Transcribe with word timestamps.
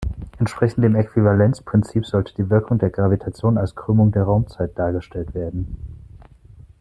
Entsprechend 0.39 0.83
dem 0.83 0.95
Äquivalenzprinzip 0.95 2.07
sollte 2.07 2.33
die 2.33 2.49
Wirkung 2.49 2.79
der 2.79 2.89
Gravitation 2.89 3.59
als 3.59 3.75
Krümmung 3.75 4.11
der 4.11 4.23
Raumzeit 4.23 4.75
dargestellt 4.75 5.35
werden. 5.35 5.75